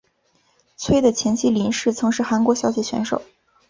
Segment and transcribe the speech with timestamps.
[0.77, 3.21] 崔的前妻林氏曾是韩国小姐选手。